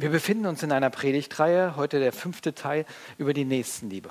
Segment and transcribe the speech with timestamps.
[0.00, 4.10] Wir befinden uns in einer Predigtreihe, heute der fünfte Teil über die Nächstenliebe.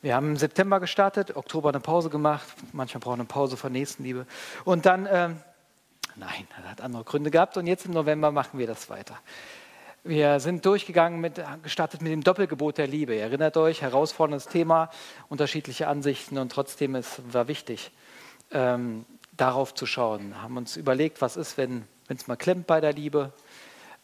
[0.00, 4.26] Wir haben im September gestartet, Oktober eine Pause gemacht, manchmal brauchen eine Pause von Nächstenliebe.
[4.64, 5.36] Und dann, ähm,
[6.16, 9.18] nein, das hat andere Gründe gehabt und jetzt im November machen wir das weiter.
[10.04, 13.14] Wir sind durchgegangen, mit, gestartet mit dem Doppelgebot der Liebe.
[13.14, 14.88] Ihr erinnert euch, herausforderndes Thema,
[15.28, 17.92] unterschiedliche Ansichten und trotzdem es war wichtig,
[18.52, 19.04] ähm,
[19.36, 20.40] darauf zu schauen.
[20.40, 23.34] Haben uns überlegt, was ist, wenn es mal klemmt bei der Liebe,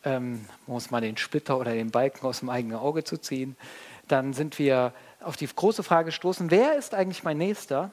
[0.05, 3.57] ähm, muss man den Splitter oder den Balken aus dem eigenen Auge zu ziehen.
[4.09, 7.93] Dann sind wir auf die große Frage gestoßen, wer ist eigentlich mein Nächster?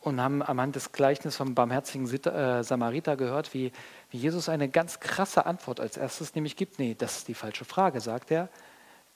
[0.00, 3.72] Und haben am Hand des Gleichnisses vom barmherzigen äh, Samariter gehört, wie,
[4.10, 6.78] wie Jesus eine ganz krasse Antwort als erstes nämlich gibt.
[6.78, 8.48] Nee, das ist die falsche Frage, sagt er.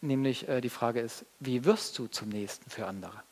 [0.01, 3.23] Nämlich äh, die Frage ist, wie wirst du zum Nächsten für andere?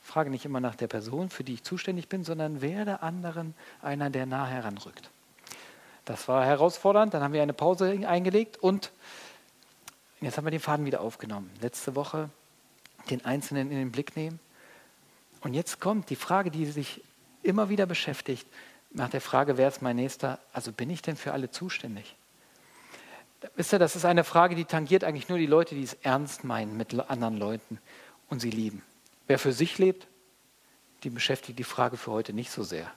[0.00, 4.10] Frage nicht immer nach der Person, für die ich zuständig bin, sondern werde anderen einer,
[4.10, 5.10] der nah heranrückt.
[6.08, 7.12] Das war herausfordernd.
[7.12, 8.92] Dann haben wir eine Pause eingelegt und
[10.22, 11.50] jetzt haben wir den Faden wieder aufgenommen.
[11.60, 12.30] Letzte Woche
[13.10, 14.40] den Einzelnen in den Blick nehmen.
[15.42, 17.02] Und jetzt kommt die Frage, die sich
[17.42, 18.46] immer wieder beschäftigt,
[18.90, 20.38] nach der Frage, wer ist mein Nächster?
[20.54, 22.16] Also bin ich denn für alle zuständig?
[23.54, 26.42] Wisst ihr, das ist eine Frage, die tangiert eigentlich nur die Leute, die es ernst
[26.42, 27.78] meinen mit anderen Leuten
[28.30, 28.82] und sie lieben.
[29.26, 30.06] Wer für sich lebt,
[31.04, 32.90] die beschäftigt die Frage für heute nicht so sehr.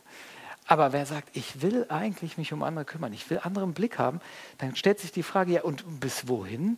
[0.67, 4.21] Aber wer sagt, ich will eigentlich mich um andere kümmern, ich will anderen Blick haben,
[4.59, 6.77] dann stellt sich die Frage, ja, und bis wohin?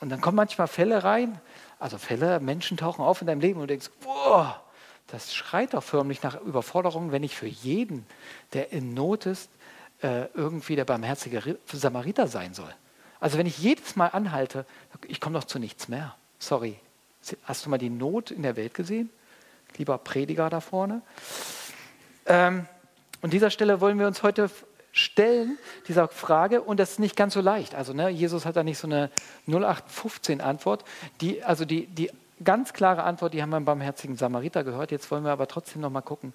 [0.00, 1.40] Und dann kommen manchmal Fälle rein,
[1.78, 4.62] also Fälle, Menschen tauchen auf in deinem Leben und du denkst, boah,
[5.08, 8.06] das schreit doch förmlich nach Überforderung, wenn ich für jeden,
[8.52, 9.50] der in Not ist,
[10.02, 12.74] äh, irgendwie der barmherzige Samariter sein soll.
[13.20, 14.66] Also wenn ich jedes Mal anhalte,
[15.06, 16.14] ich komme doch zu nichts mehr.
[16.38, 16.76] Sorry.
[17.44, 19.10] Hast du mal die Not in der Welt gesehen?
[19.78, 21.02] Lieber Prediger da vorne.
[22.26, 22.66] Ähm,
[23.22, 24.50] an dieser Stelle wollen wir uns heute
[24.92, 27.74] stellen, dieser Frage, und das ist nicht ganz so leicht.
[27.74, 29.10] Also ne, Jesus hat da nicht so eine
[29.46, 30.84] 0815-Antwort.
[31.20, 32.10] Die, also die, die
[32.42, 34.90] ganz klare Antwort, die haben wir beim barmherzigen Samariter gehört.
[34.90, 36.32] Jetzt wollen wir aber trotzdem noch mal gucken,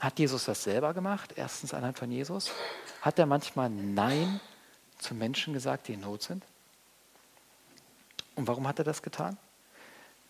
[0.00, 1.32] hat Jesus das selber gemacht?
[1.36, 2.52] Erstens anhand von Jesus.
[3.00, 4.40] Hat er manchmal Nein
[4.98, 6.44] zu Menschen gesagt, die in Not sind?
[8.34, 9.38] Und warum hat er das getan?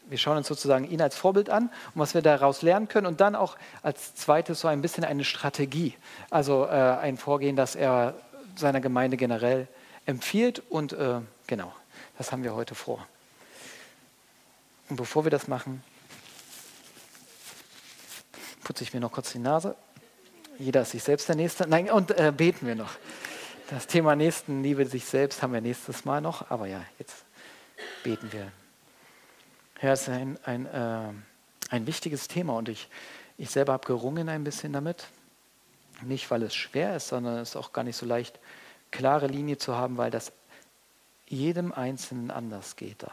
[0.07, 3.21] Wir schauen uns sozusagen ihn als Vorbild an und was wir daraus lernen können und
[3.21, 5.95] dann auch als zweites so ein bisschen eine Strategie,
[6.31, 8.15] also äh, ein Vorgehen, das er
[8.57, 9.67] seiner Gemeinde generell
[10.07, 11.73] empfiehlt und äh, genau,
[12.19, 13.07] das haben wir heute vor.
[14.89, 15.83] Und bevor wir das machen,
[18.63, 19.75] putze ich mir noch kurz die Nase.
[20.59, 21.67] Jeder ist sich selbst der Nächste.
[21.67, 22.93] Nein, und äh, beten wir noch.
[23.71, 27.25] Das Thema Nächstenliebe sich selbst haben wir nächstes Mal noch, aber ja, jetzt
[28.03, 28.53] beten wir.
[29.79, 31.13] Herr, es ist ein, ein, äh,
[31.71, 32.89] ein wichtiges Thema und ich,
[33.37, 35.09] ich selber habe gerungen ein bisschen damit.
[36.03, 38.39] Nicht, weil es schwer ist, sondern es ist auch gar nicht so leicht,
[38.91, 40.33] klare Linie zu haben, weil das
[41.27, 43.13] jedem Einzelnen anders geht da.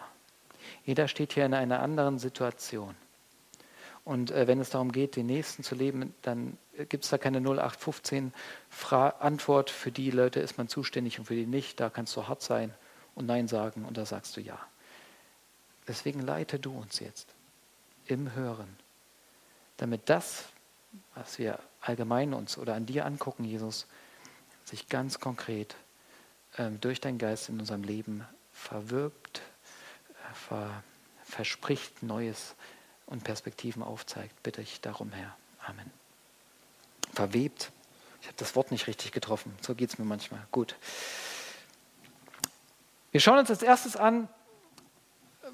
[0.86, 2.96] Jeder steht hier in einer anderen Situation.
[4.04, 6.58] Und äh, wenn es darum geht, den Nächsten zu leben, dann
[6.90, 8.34] gibt es da keine 0815
[8.70, 9.70] Fra Antwort.
[9.70, 11.80] Für die Leute ist man zuständig und für die nicht.
[11.80, 12.74] Da kannst du hart sein
[13.16, 14.60] und Nein sagen und da sagst du Ja.
[15.92, 17.28] Deswegen leite du uns jetzt
[18.06, 18.78] im Hören,
[19.76, 20.46] damit das,
[21.16, 23.88] was wir allgemein uns oder an dir angucken, Jesus,
[24.64, 25.76] sich ganz konkret
[26.58, 29.42] ähm, durch deinen Geist in unserem Leben verwirbt,
[30.12, 30.82] äh, ver,
[31.26, 32.56] verspricht Neues
[33.06, 34.42] und Perspektiven aufzeigt.
[34.44, 35.36] Bitte ich darum, Herr.
[35.68, 35.92] Amen.
[37.12, 37.74] Verwebt.
[38.22, 39.54] Ich habe das Wort nicht richtig getroffen.
[39.60, 40.48] So geht es mir manchmal.
[40.54, 40.74] Gut.
[43.12, 44.30] Wir schauen uns als erstes an,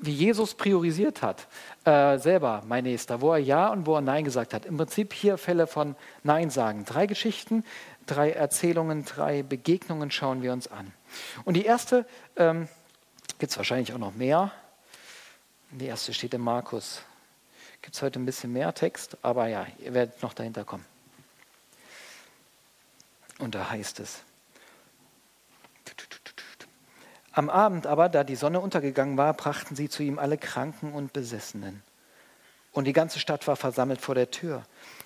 [0.02, 1.47] wie Jesus priorisiert hat,
[1.85, 4.66] äh, selber, mein Nächster, wo er Ja und wo er Nein gesagt hat.
[4.66, 6.85] Im Prinzip hier Fälle von Nein sagen.
[6.85, 7.63] Drei Geschichten,
[8.06, 10.94] drei Erzählungen, drei Begegnungen schauen wir uns an.
[11.46, 12.06] Und die erste
[12.36, 12.68] ähm,
[13.40, 14.52] gibt es wahrscheinlich auch noch mehr.
[15.72, 17.02] Die erste steht in Markus.
[17.81, 20.86] Gibt es heute ein bisschen mehr Text, aber ja, ihr werdet noch dahinter kommen.
[23.40, 24.24] Und da heißt es,
[27.38, 31.13] Am Abend aber, da die Sonne untergegangen war, brachten sie zu ihm alle Kranken und
[31.13, 31.84] Besessenen.
[32.72, 34.63] Und die ganze Stadt war versammelt vor der Tür.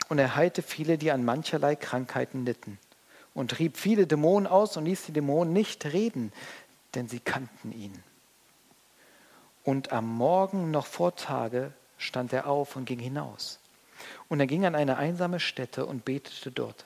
[0.07, 2.79] Und er heilte viele, die an mancherlei Krankheiten litten.
[3.33, 6.31] Und trieb viele Dämonen aus und ließ die Dämonen nicht reden,
[6.95, 8.01] denn sie kannten ihn.
[9.65, 13.59] Und am Morgen noch vor Tage stand er auf und ging hinaus.
[14.29, 16.85] Und er ging an eine einsame Stätte und betete dort.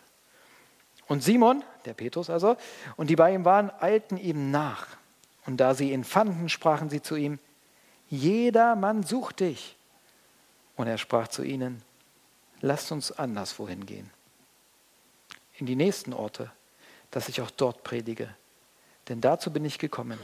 [1.05, 2.57] Und Simon, der Petrus also,
[2.95, 4.87] und die bei ihm waren, eilten ihm nach.
[5.45, 7.39] Und da sie ihn fanden, sprachen sie zu ihm,
[8.09, 9.75] jeder Mann sucht dich.
[10.75, 11.81] Und er sprach zu ihnen,
[12.61, 14.09] lasst uns anderswohin gehen.
[15.57, 16.51] In die nächsten Orte,
[17.11, 18.33] dass ich auch dort predige,
[19.07, 20.19] denn dazu bin ich gekommen.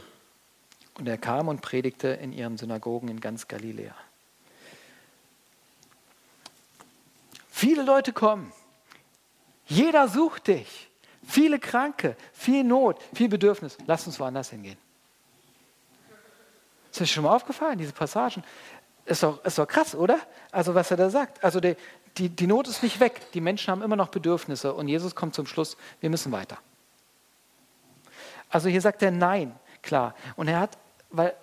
[0.98, 3.94] Und er kam und predigte in ihren Synagogen in ganz Galiläa.
[7.50, 8.52] Viele Leute kommen.
[9.66, 10.90] Jeder sucht dich.
[11.26, 13.78] Viele Kranke, viel Not, viel Bedürfnis.
[13.86, 14.76] Lass uns woanders hingehen.
[16.92, 18.44] Ist euch schon mal aufgefallen, diese Passagen?
[19.06, 20.18] Ist doch, ist doch krass, oder?
[20.50, 21.42] Also, was er da sagt.
[21.42, 21.74] Also, die,
[22.18, 23.32] die, die Not ist nicht weg.
[23.32, 24.74] Die Menschen haben immer noch Bedürfnisse.
[24.74, 26.58] Und Jesus kommt zum Schluss, wir müssen weiter.
[28.50, 30.14] Also, hier sagt er Nein, klar.
[30.36, 30.76] Und er hat,
[31.10, 31.34] weil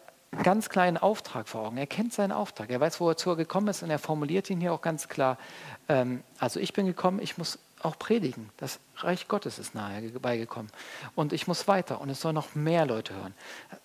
[0.44, 1.78] ganz kleinen Auftrag vor Augen.
[1.78, 2.69] Er kennt seinen Auftrag.
[2.69, 5.38] Er weiß, wo er zu gekommen ist und er formuliert ihn hier auch ganz klar.
[5.88, 8.50] Ähm, also ich bin gekommen, ich muss auch predigen.
[8.58, 10.72] Das Reich Gottes ist nahe beigekommen.
[11.16, 13.34] Und ich muss weiter und es sollen noch mehr Leute hören.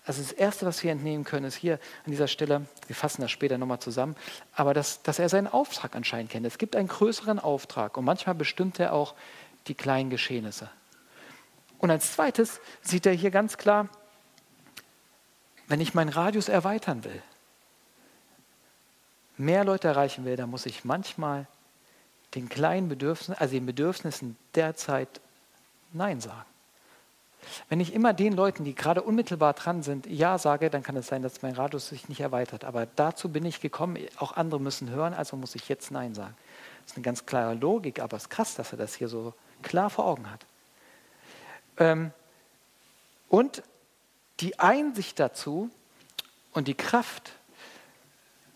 [0.05, 3.31] Also das Erste, was wir entnehmen können, ist hier an dieser Stelle, wir fassen das
[3.31, 4.15] später nochmal zusammen,
[4.53, 6.45] aber dass, dass er seinen Auftrag anscheinend kennt.
[6.45, 9.15] Es gibt einen größeren Auftrag und manchmal bestimmt er auch
[9.67, 10.69] die kleinen Geschehnisse.
[11.79, 13.89] Und als zweites sieht er hier ganz klar,
[15.67, 17.21] wenn ich meinen Radius erweitern will,
[19.37, 21.47] mehr Leute erreichen will, dann muss ich manchmal
[22.35, 24.73] den kleinen Bedürfnissen, also den Bedürfnissen der
[25.93, 26.45] Nein sagen.
[27.69, 31.07] Wenn ich immer den Leuten, die gerade unmittelbar dran sind, Ja sage, dann kann es
[31.07, 32.65] sein, dass mein Radius sich nicht erweitert.
[32.65, 36.35] Aber dazu bin ich gekommen, auch andere müssen hören, also muss ich jetzt Nein sagen.
[36.83, 39.33] Das ist eine ganz klare Logik, aber es ist krass, dass er das hier so
[39.61, 40.45] klar vor Augen hat.
[41.77, 42.11] Ähm,
[43.29, 43.63] und
[44.39, 45.69] die Einsicht dazu
[46.51, 47.33] und die Kraft,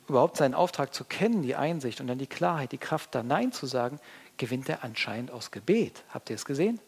[0.10, 3.52] überhaupt seinen Auftrag zu kennen, die Einsicht und dann die Klarheit, die Kraft, da Nein
[3.52, 4.00] zu sagen,
[4.38, 6.04] gewinnt er anscheinend aus Gebet.
[6.10, 6.80] Habt ihr es gesehen?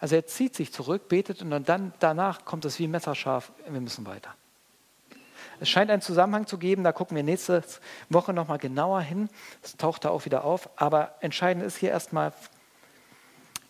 [0.00, 4.04] Also er zieht sich zurück, betet und dann danach kommt es wie messerscharf, wir müssen
[4.06, 4.34] weiter.
[5.60, 7.62] Es scheint einen Zusammenhang zu geben, da gucken wir nächste
[8.08, 9.28] Woche nochmal genauer hin.
[9.62, 10.68] Es taucht da auch wieder auf.
[10.74, 12.32] Aber entscheidend ist hier erstmal,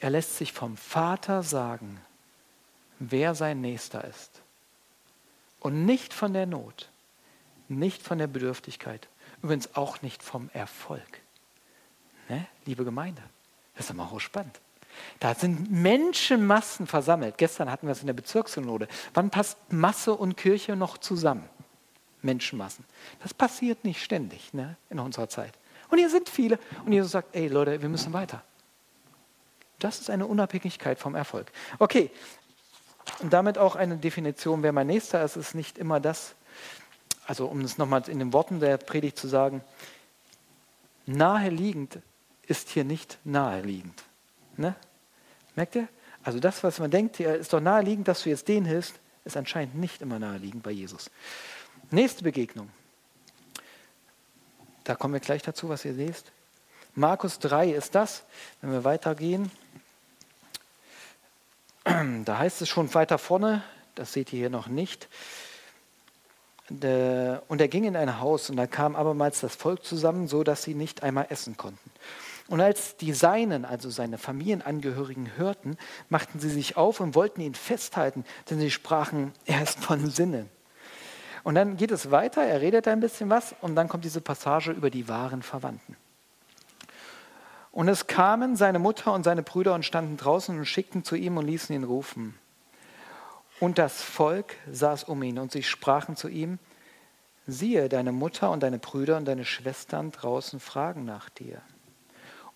[0.01, 2.01] er lässt sich vom Vater sagen,
[2.99, 4.41] wer sein Nächster ist.
[5.61, 6.89] Und nicht von der Not,
[7.69, 9.09] nicht von der Bedürftigkeit,
[9.43, 11.21] übrigens auch nicht vom Erfolg.
[12.29, 12.47] Ne?
[12.65, 13.23] Liebe Gemeinde,
[13.75, 14.61] das ist immer hochspannend.
[15.21, 17.39] Da sind Menschenmassen versammelt.
[17.39, 18.89] Gestern hatten wir es in der Bezirkssynode.
[19.15, 21.49] Wann passt Masse und Kirche noch zusammen?
[22.21, 22.85] Menschenmassen.
[23.23, 25.55] Das passiert nicht ständig ne, in unserer Zeit.
[25.89, 26.59] Und hier sind viele.
[26.85, 28.43] Und Jesus sagt, ey Leute, wir müssen weiter.
[29.79, 31.51] Das ist eine Unabhängigkeit vom Erfolg.
[31.79, 32.11] Okay,
[33.21, 36.35] und damit auch eine Definition, wer mein Nächster ist, ist nicht immer das,
[37.27, 39.63] also um es nochmal in den Worten der Predigt zu sagen,
[41.07, 41.99] naheliegend
[42.47, 44.03] ist hier nicht naheliegend.
[44.57, 44.75] Ne?
[45.55, 45.89] Merkt ihr?
[46.25, 49.75] Also das, was man denkt, ist doch naheliegend, dass du jetzt den hilfst, ist anscheinend
[49.77, 51.11] nicht immer naheliegend bei Jesus.
[51.91, 52.71] Nächste Begegnung.
[54.85, 56.25] Da kommen wir gleich dazu, was ihr seht.
[56.95, 58.25] Markus 3 ist das,
[58.61, 59.51] wenn wir weitergehen.
[61.85, 63.63] Da heißt es schon weiter vorne,
[63.95, 65.09] das seht ihr hier noch nicht.
[67.49, 70.63] Und er ging in ein Haus und da kam abermals das Volk zusammen, so dass
[70.63, 71.91] sie nicht einmal essen konnten.
[72.49, 75.77] Und als die Seinen, also seine Familienangehörigen, hörten,
[76.09, 80.49] machten sie sich auf und wollten ihn festhalten, denn sie sprachen, er ist von Sinnen.
[81.45, 84.71] Und dann geht es weiter, er redet ein bisschen was und dann kommt diese Passage
[84.71, 85.97] über die wahren Verwandten.
[87.73, 91.39] Und es kamen seine Mutter und seine Brüder und standen draußen und schickten zu ihm
[91.39, 92.39] und ließen ihn rufen.
[93.63, 96.59] Und das Volk saß um ihn und sie sprachen zu ihm,
[97.47, 101.63] siehe, deine Mutter und deine Brüder und deine Schwestern draußen fragen nach dir.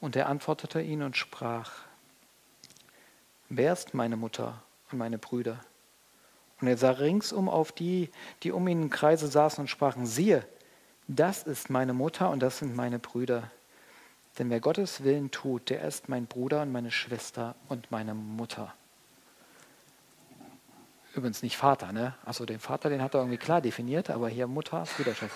[0.01, 1.71] Und er antwortete ihnen und sprach,
[3.49, 5.61] wer ist meine Mutter und meine Brüder?
[6.61, 8.11] Und er sah ringsum auf die,
[8.43, 10.45] die um ihn im Kreise saßen und sprachen, siehe,
[11.07, 13.53] das ist meine Mutter und das sind meine Brüder.
[14.41, 18.75] Denn wer Gottes Willen tut, der ist mein Bruder und meine Schwester und meine Mutter.
[21.17, 22.15] Übrigens nicht Vater, ne?
[22.27, 25.35] Also den Vater, den hat er irgendwie klar definiert, aber hier Mutter, Brüderschaft.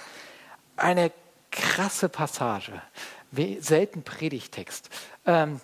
[0.76, 1.10] Eine
[1.50, 2.82] krasse Passage.
[3.60, 4.90] Selten Predigtext.
[5.24, 5.60] Ähm,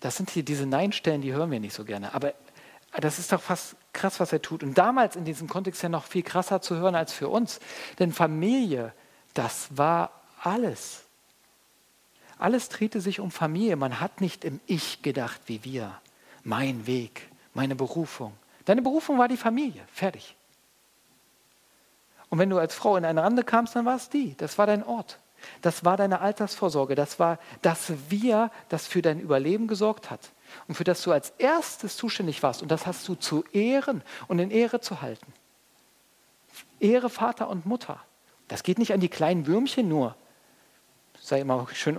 [0.00, 2.14] das sind hier diese Nein-Stellen, die hören wir nicht so gerne.
[2.14, 2.32] Aber
[2.98, 4.62] das ist doch fast krass, was er tut.
[4.62, 7.60] Und damals in diesem Kontext ja noch viel krasser zu hören als für uns.
[7.98, 8.94] Denn Familie,
[9.34, 10.10] das war
[10.42, 11.02] alles.
[12.38, 13.76] Alles drehte sich um Familie.
[13.76, 16.00] Man hat nicht im Ich gedacht wie wir.
[16.44, 18.32] Mein Weg, meine Berufung.
[18.70, 19.82] Deine Berufung war die Familie.
[19.92, 20.36] Fertig.
[22.28, 24.36] Und wenn du als Frau in eine Rande kamst, dann war es die.
[24.36, 25.18] Das war dein Ort.
[25.60, 26.94] Das war deine Altersvorsorge.
[26.94, 30.20] Das war das Wir, das für dein Überleben gesorgt hat.
[30.68, 32.62] Und für das du als erstes zuständig warst.
[32.62, 35.32] Und das hast du zu ehren und in Ehre zu halten.
[36.78, 37.98] Ehre Vater und Mutter.
[38.46, 40.14] Das geht nicht an die kleinen Würmchen nur.
[41.18, 41.98] Sei immer schön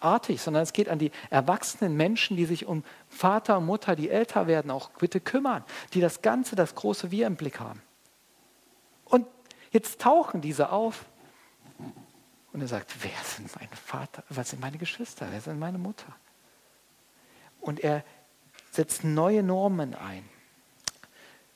[0.00, 4.10] artig, sondern es geht an die erwachsenen Menschen, die sich um Vater und Mutter, die
[4.10, 7.82] älter werden, auch bitte kümmern, die das Ganze, das große Wir im Blick haben.
[9.04, 9.26] Und
[9.70, 11.04] jetzt tauchen diese auf
[12.52, 16.14] und er sagt, wer sind mein Vater, was sind meine Geschwister, wer sind meine Mutter?
[17.60, 18.04] Und er
[18.70, 20.28] setzt neue Normen ein.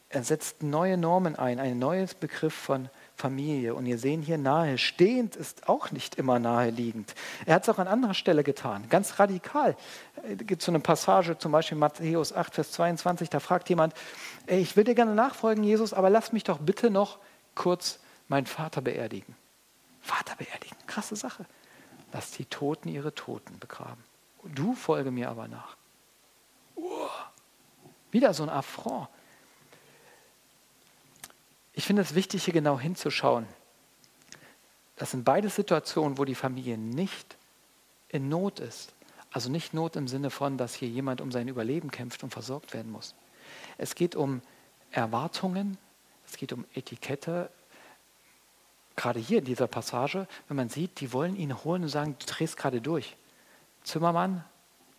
[0.08, 3.74] Er setzt neue Normen ein, ein neues Begriff von Familie.
[3.74, 7.14] Und ihr sehen hier nahe, stehend ist auch nicht immer naheliegend.
[7.46, 9.76] Er hat es auch an anderer Stelle getan, ganz radikal.
[10.22, 13.94] Es gibt so eine Passage, zum Beispiel Matthäus 8, Vers 22, da fragt jemand,
[14.46, 17.18] ich will dir gerne nachfolgen, Jesus, aber lass mich doch bitte noch
[17.54, 19.34] kurz meinen Vater beerdigen.
[20.02, 21.46] Vater beerdigen, krasse Sache.
[22.12, 24.04] Lass die Toten ihre Toten begraben.
[24.54, 25.76] Du folge mir aber nach.
[26.76, 27.08] Uh,
[28.10, 29.08] wieder so ein Affront.
[31.86, 33.46] Ich finde es wichtig, hier genau hinzuschauen.
[34.96, 37.36] Das sind beide Situationen, wo die Familie nicht
[38.08, 38.92] in Not ist.
[39.30, 42.74] Also nicht Not im Sinne von, dass hier jemand um sein Überleben kämpft und versorgt
[42.74, 43.14] werden muss.
[43.78, 44.42] Es geht um
[44.90, 45.78] Erwartungen,
[46.26, 47.50] es geht um Etikette.
[48.96, 52.26] Gerade hier in dieser Passage, wenn man sieht, die wollen ihn holen und sagen, du
[52.26, 53.16] drehst gerade durch.
[53.84, 54.44] Zimmermann,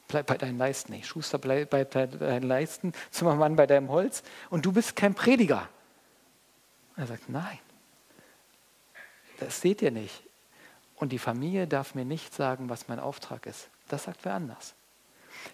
[0.08, 0.94] bleib bei deinen Leisten.
[0.94, 2.94] Nee, Schuster, bleib bei deinen Leisten.
[3.12, 4.24] Zimmermann bei deinem Holz.
[4.50, 5.67] Und du bist kein Prediger.
[6.98, 7.60] Er sagt, nein,
[9.39, 10.24] das seht ihr nicht.
[10.96, 13.70] Und die Familie darf mir nicht sagen, was mein Auftrag ist.
[13.88, 14.74] Das sagt wer anders.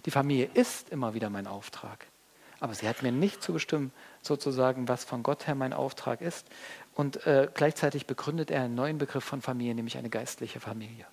[0.05, 2.07] Die Familie ist immer wieder mein Auftrag.
[2.61, 6.47] Aber sie hat mir nicht zu bestimmen, sozusagen, was von Gott her mein Auftrag ist.
[6.95, 11.05] Und äh, gleichzeitig begründet er einen neuen Begriff von Familie, nämlich eine geistliche Familie.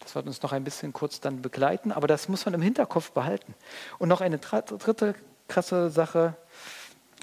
[0.00, 3.12] Das wird uns noch ein bisschen kurz dann begleiten, aber das muss man im Hinterkopf
[3.12, 3.54] behalten.
[3.98, 5.14] Und noch eine dritte
[5.46, 6.34] krasse Sache,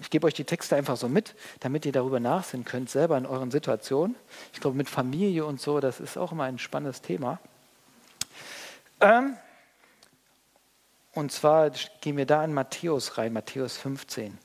[0.02, 3.26] ich gebe euch die Texte einfach so mit, damit ihr darüber nachsehen könnt, selber in
[3.26, 4.16] euren Situationen.
[4.52, 7.40] Ich glaube, mit Familie und so, das ist auch immer ein spannendes Thema.
[9.00, 9.38] Ähm,
[11.14, 11.70] und zwar
[12.02, 14.38] gehen wir da in Matthäus rein, Matthäus 15.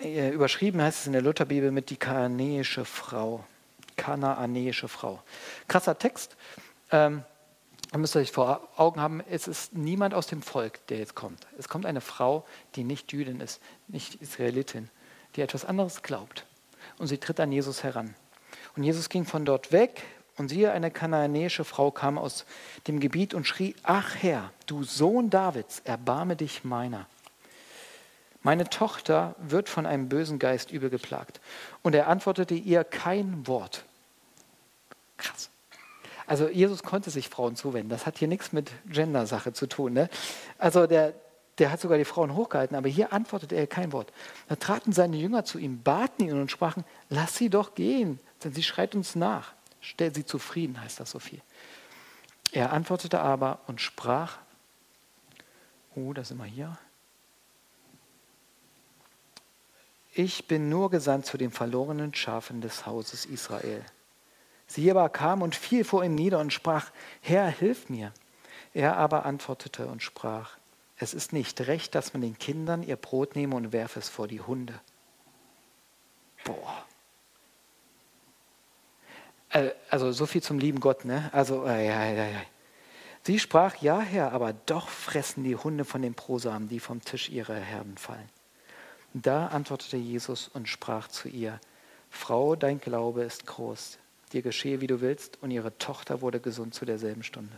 [0.00, 3.44] Äh, überschrieben heißt es in der Lutherbibel mit die kanäische Frau.
[3.96, 5.22] Kanaanäische Frau.
[5.68, 6.36] Krasser Text.
[6.90, 7.22] Ähm,
[7.94, 11.46] Ihr müsst euch vor Augen haben, es ist niemand aus dem Volk, der jetzt kommt.
[11.58, 14.90] Es kommt eine Frau, die nicht Jüdin ist, nicht Israelitin,
[15.36, 16.44] die etwas anderes glaubt.
[16.98, 18.16] Und sie tritt an Jesus heran.
[18.74, 20.02] Und Jesus ging von dort weg
[20.36, 22.46] und siehe, eine kanaanäische Frau kam aus
[22.88, 27.06] dem Gebiet und schrie, ach Herr, du Sohn Davids, erbarme dich meiner.
[28.42, 31.40] Meine Tochter wird von einem bösen Geist übel geplagt.
[31.82, 33.84] Und er antwortete ihr kein Wort.
[35.16, 35.48] Krass.
[36.26, 37.90] Also Jesus konnte sich Frauen zuwenden.
[37.90, 39.92] Das hat hier nichts mit Gender-Sache zu tun.
[39.92, 40.08] Ne?
[40.58, 41.14] Also der,
[41.58, 44.12] der hat sogar die Frauen hochgehalten, aber hier antwortete er kein Wort.
[44.48, 48.52] Da traten seine Jünger zu ihm, baten ihn und sprachen, lass sie doch gehen, denn
[48.52, 49.52] sie schreit uns nach.
[49.80, 51.42] Stell sie zufrieden, heißt das so viel.
[52.52, 54.38] Er antwortete aber und sprach,
[55.94, 56.78] oh, da sind wir hier.
[60.12, 63.84] Ich bin nur gesandt zu den verlorenen Schafen des Hauses Israel.
[64.66, 66.90] Sie aber kam und fiel vor ihm nieder und sprach,
[67.20, 68.12] Herr, hilf mir.
[68.72, 70.56] Er aber antwortete und sprach,
[70.96, 74.28] es ist nicht recht, dass man den Kindern ihr Brot nehme und werfe es vor
[74.28, 74.80] die Hunde.
[76.44, 76.84] Boah.
[79.50, 81.30] Äh, also so viel zum lieben Gott, ne?
[81.32, 82.42] Also, äh, ja, ja.
[83.22, 87.30] Sie sprach, ja Herr, aber doch fressen die Hunde von den Prosamen, die vom Tisch
[87.30, 88.28] ihrer Herden fallen.
[89.14, 91.60] Da antwortete Jesus und sprach zu ihr,
[92.10, 93.98] Frau, dein Glaube ist groß
[94.34, 95.42] dir geschehe, wie du willst.
[95.42, 97.56] Und ihre Tochter wurde gesund zu derselben Stunde.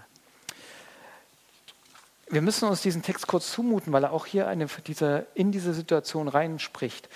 [2.29, 5.73] Wir müssen uns diesen Text kurz zumuten, weil er auch hier eine, diese, in diese
[5.73, 7.09] Situation reinspricht.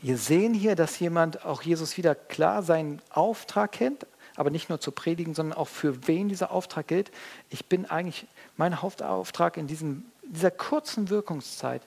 [0.00, 4.06] Wir sehen hier, dass jemand, auch Jesus wieder klar seinen Auftrag kennt,
[4.36, 7.10] aber nicht nur zu predigen, sondern auch für wen dieser Auftrag gilt.
[7.50, 11.82] Ich bin eigentlich, mein Hauptauftrag in diesem, dieser kurzen Wirkungszeit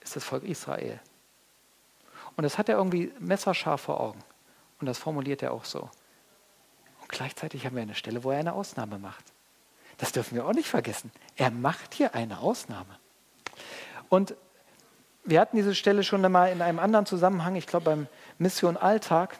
[0.00, 1.00] ist das Volk Israel.
[2.36, 4.22] Und das hat er irgendwie messerscharf vor Augen.
[4.82, 5.82] Und das formuliert er auch so.
[7.02, 9.24] Und gleichzeitig haben wir eine Stelle, wo er eine Ausnahme macht.
[9.98, 11.12] Das dürfen wir auch nicht vergessen.
[11.36, 12.98] Er macht hier eine Ausnahme.
[14.08, 14.34] Und
[15.22, 18.08] wir hatten diese Stelle schon einmal in einem anderen Zusammenhang, ich glaube beim
[18.38, 19.38] Mission Alltag.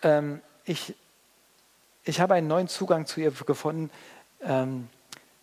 [0.00, 0.94] Ähm, ich,
[2.04, 3.90] ich habe einen neuen Zugang zu ihr gefunden,
[4.40, 4.88] ähm,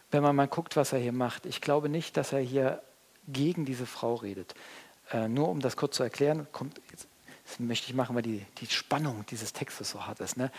[0.09, 1.45] wenn man mal guckt, was er hier macht.
[1.45, 2.81] Ich glaube nicht, dass er hier
[3.27, 4.55] gegen diese Frau redet.
[5.11, 7.07] Äh, nur um das kurz zu erklären, kommt jetzt
[7.45, 10.37] das möchte ich machen, weil die, die Spannung dieses Textes so hart ist.
[10.37, 10.51] Ne?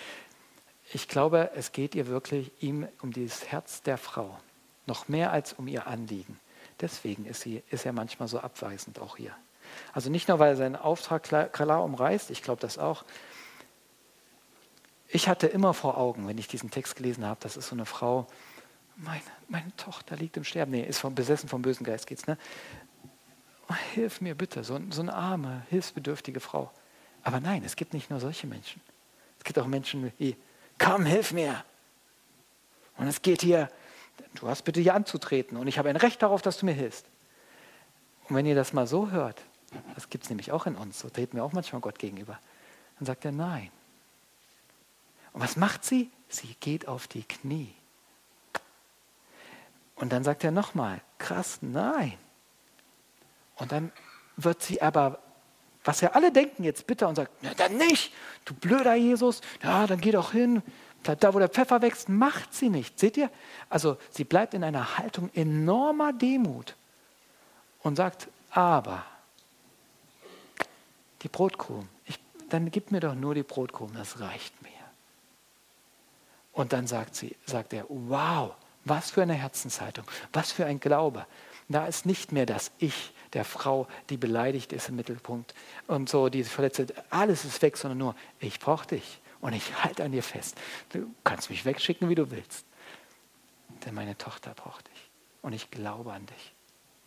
[0.93, 4.39] Ich glaube, es geht ihr wirklich ihm um dieses Herz der Frau,
[4.87, 6.39] noch mehr als um ihr Anliegen.
[6.81, 9.35] Deswegen ist, sie, ist er manchmal so abweisend auch hier.
[9.93, 13.05] Also nicht nur, weil er seinen Auftrag klar, klar umreißt, ich glaube das auch.
[15.09, 17.87] Ich hatte immer vor Augen, wenn ich diesen Text gelesen habe, das ist so eine
[17.87, 18.27] Frau,
[18.97, 20.73] meine, meine Tochter liegt im Sterben.
[20.73, 22.39] Nee, ist vom, besessen vom bösen Geist geht's, ne?
[23.95, 26.71] Hilf mir bitte, so, so eine arme, hilfsbedürftige Frau.
[27.23, 28.83] Aber nein, es gibt nicht nur solche Menschen.
[29.39, 30.37] Es gibt auch Menschen wie,
[30.79, 31.65] komm, hilf mir.
[32.97, 33.71] Und es geht hier,
[34.35, 37.07] du hast bitte hier anzutreten und ich habe ein Recht darauf, dass du mir hilfst.
[38.29, 39.41] Und wenn ihr das mal so hört,
[39.95, 42.39] das gibt es nämlich auch in uns, so treten wir auch manchmal Gott gegenüber,
[42.99, 43.71] dann sagt er nein.
[45.33, 46.11] Und was macht sie?
[46.29, 47.75] Sie geht auf die Knie.
[49.97, 52.19] Und dann sagt er nochmal, krass, nein.
[53.57, 53.93] Und dann
[54.37, 55.19] wird sie aber,
[55.85, 58.13] was ja alle denken jetzt bitter und sagt, na dann nicht,
[58.45, 60.63] du blöder Jesus, ja, dann geh doch hin.
[61.03, 62.99] Da, wo der Pfeffer wächst, macht sie nicht.
[62.99, 63.31] Seht ihr?
[63.69, 66.77] Also sie bleibt in einer Haltung enormer Demut
[67.83, 69.05] und sagt, aber
[71.23, 72.19] die Brotkrumen, ich,
[72.49, 74.71] dann gib mir doch nur die Brotkrumen, das reicht mir.
[76.53, 81.27] Und dann sagt, sie, sagt er, wow, was für eine Herzenshaltung, was für ein Glaube.
[81.69, 85.55] Da ist nicht mehr das Ich der Frau, die beleidigt ist im Mittelpunkt
[85.87, 90.05] und so, die verletzt alles ist weg, sondern nur, ich brauche dich und ich halte
[90.05, 90.57] an dir fest.
[90.91, 92.65] Du kannst mich wegschicken, wie du willst.
[93.85, 95.11] Denn meine Tochter braucht dich
[95.43, 96.55] und ich glaube an dich.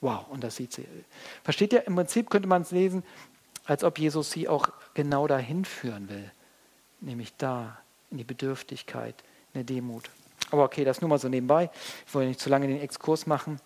[0.01, 0.85] Wow, und das sieht sie.
[1.43, 3.03] Versteht ihr, im Prinzip könnte man es lesen,
[3.65, 6.31] als ob Jesus sie auch genau dahin führen will.
[7.01, 7.79] Nämlich da,
[8.11, 9.15] in die Bedürftigkeit,
[9.53, 10.09] in der Demut.
[10.51, 11.69] Aber okay, das nur mal so nebenbei.
[12.05, 13.59] Ich wollte nicht zu lange den Exkurs machen.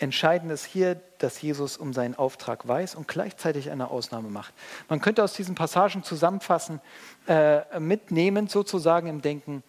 [0.00, 4.54] Entscheidend ist hier, dass Jesus um seinen Auftrag weiß und gleichzeitig eine Ausnahme macht.
[4.88, 6.80] Man könnte aus diesen Passagen zusammenfassen,
[7.28, 9.62] äh, mitnehmen sozusagen im Denken,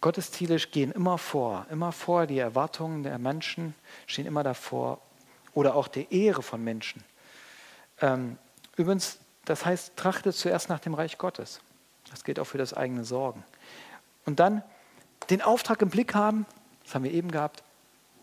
[0.00, 3.74] Gottes Ziele gehen immer vor, immer vor, die Erwartungen der Menschen
[4.06, 5.00] stehen immer davor
[5.52, 7.02] oder auch die Ehre von Menschen.
[8.00, 8.38] Ähm,
[8.76, 11.60] übrigens, das heißt, trachtet zuerst nach dem Reich Gottes.
[12.08, 13.42] Das gilt auch für das eigene Sorgen.
[14.26, 14.62] Und dann
[15.28, 16.46] den Auftrag im Blick haben,
[16.84, 17.64] das haben wir eben gehabt,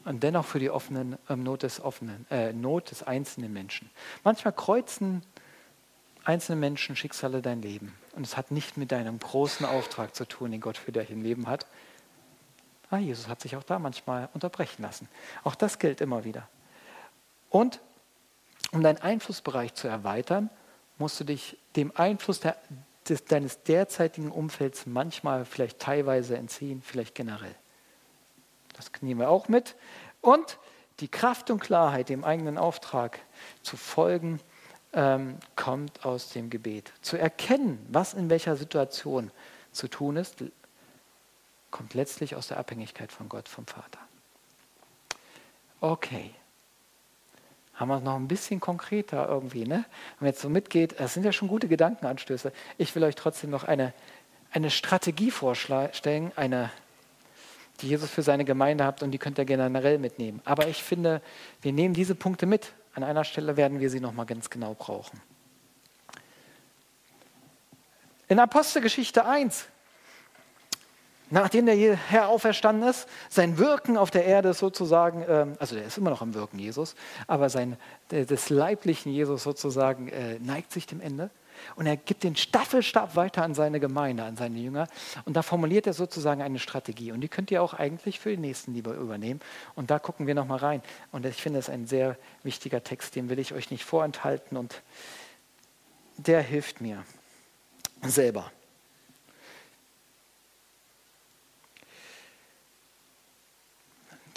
[0.07, 3.89] und dennoch für die offenen, äh, Not, des offenen, äh, Not des einzelnen Menschen.
[4.23, 5.21] Manchmal kreuzen
[6.23, 7.93] einzelne Menschen Schicksale dein Leben.
[8.15, 11.47] Und es hat nicht mit deinem großen Auftrag zu tun, den Gott für dein Leben
[11.47, 11.67] hat.
[12.89, 15.09] Ah, Jesus hat sich auch da manchmal unterbrechen lassen.
[15.43, 16.47] Auch das gilt immer wieder.
[17.49, 17.81] Und
[18.71, 20.49] um deinen Einflussbereich zu erweitern,
[20.97, 22.55] musst du dich dem Einfluss der,
[23.09, 27.55] des, deines derzeitigen Umfelds manchmal vielleicht teilweise entziehen, vielleicht generell.
[28.77, 29.75] Das nehmen wir auch mit.
[30.21, 30.57] Und
[30.99, 33.19] die Kraft und Klarheit, dem eigenen Auftrag
[33.61, 34.39] zu folgen,
[34.93, 36.91] ähm, kommt aus dem Gebet.
[37.01, 39.31] Zu erkennen, was in welcher Situation
[39.71, 40.37] zu tun ist,
[41.69, 43.99] kommt letztlich aus der Abhängigkeit von Gott, vom Vater.
[45.81, 46.33] Okay.
[47.75, 49.85] Haben wir es noch ein bisschen konkreter irgendwie, ne?
[50.17, 52.51] Wenn man jetzt so mitgeht, das sind ja schon gute Gedankenanstöße.
[52.79, 53.93] Ich will euch trotzdem noch eine,
[54.51, 56.71] eine Strategie vorstellen, eine,
[57.81, 60.41] die Jesus für seine Gemeinde habt und die könnt ihr generell mitnehmen.
[60.45, 61.21] Aber ich finde,
[61.61, 65.21] wir nehmen diese Punkte mit an einer Stelle werden wir sie nochmal ganz genau brauchen.
[68.27, 69.67] In Apostelgeschichte 1,
[71.29, 75.99] nachdem der Herr auferstanden ist, sein Wirken auf der Erde sozusagen, ähm, also er ist
[75.99, 76.95] immer noch am Wirken, Jesus,
[77.27, 77.77] aber sein,
[78.09, 81.29] des leiblichen Jesus sozusagen äh, neigt sich dem Ende.
[81.75, 84.87] Und er gibt den Staffelstab weiter an seine Gemeinde, an seine Jünger.
[85.25, 87.11] Und da formuliert er sozusagen eine Strategie.
[87.11, 89.39] Und die könnt ihr auch eigentlich für die Nächstenliebe übernehmen.
[89.75, 90.81] Und da gucken wir nochmal rein.
[91.11, 94.57] Und ich finde es ein sehr wichtiger Text, den will ich euch nicht vorenthalten.
[94.57, 94.81] Und
[96.17, 97.03] der hilft mir
[98.01, 98.51] selber.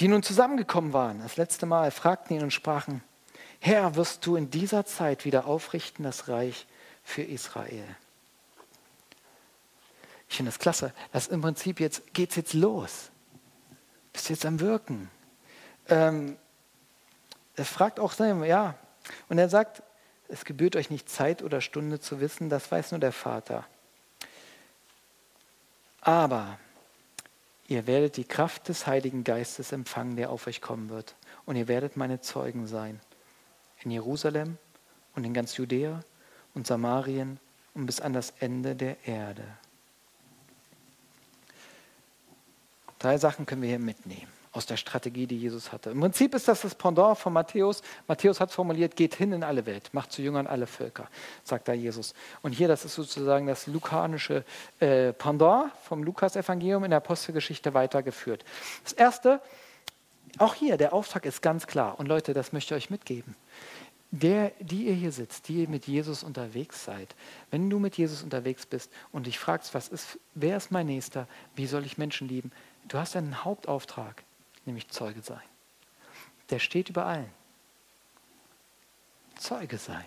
[0.01, 3.03] Die nun zusammengekommen waren, das letzte Mal, fragten ihn und sprachen,
[3.61, 6.67] Herr, wirst du in dieser Zeit wieder aufrichten das Reich
[7.03, 7.97] für Israel.
[10.29, 10.93] Ich finde das klasse.
[11.13, 13.11] dass im Prinzip jetzt geht es jetzt los.
[14.13, 15.11] Bist jetzt am Wirken.
[15.89, 16.37] Ähm,
[17.57, 18.77] er fragt auch sein, ja.
[19.29, 19.83] Und er sagt,
[20.29, 23.67] es gebührt euch nicht Zeit oder Stunde zu wissen, das weiß nur der Vater.
[26.01, 26.59] Aber
[27.67, 31.17] ihr werdet die Kraft des Heiligen Geistes empfangen, der auf euch kommen wird.
[31.45, 33.01] Und ihr werdet meine Zeugen sein.
[33.83, 34.59] In Jerusalem
[35.15, 36.05] und in ganz Judäa
[36.55, 37.39] und Samarien
[37.75, 39.45] und bis an das Ende der Erde.
[42.99, 45.91] Drei Sachen können wir hier mitnehmen aus der Strategie, die Jesus hatte.
[45.91, 47.83] Im Prinzip ist das das Pendant von Matthäus.
[48.09, 51.09] Matthäus hat formuliert, geht hin in alle Welt, macht zu Jüngern alle Völker,
[51.45, 52.15] sagt da Jesus.
[52.43, 54.45] Und hier, das ist sozusagen das lukanische
[54.81, 58.45] äh, Pendant vom Lukas-Evangelium in der Apostelgeschichte weitergeführt.
[58.83, 59.41] Das Erste,
[60.39, 61.99] auch hier, der Auftrag ist ganz klar.
[62.01, 63.37] Und Leute, das möchte ich euch mitgeben.
[64.11, 67.15] Der, die ihr hier sitzt, die ihr mit Jesus unterwegs seid,
[67.51, 71.29] wenn du mit Jesus unterwegs bist und dich fragst, was ist, wer ist mein Nächster,
[71.55, 72.51] wie soll ich Menschen lieben,
[72.89, 74.25] du hast einen Hauptauftrag,
[74.65, 75.43] nämlich Zeuge sein.
[76.51, 77.31] Der steht über allen.
[79.37, 80.05] Zeuge sein.